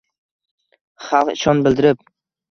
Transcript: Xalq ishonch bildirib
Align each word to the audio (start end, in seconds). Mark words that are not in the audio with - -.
Xalq 1.09 1.29
ishonch 1.33 1.67
bildirib 1.67 2.01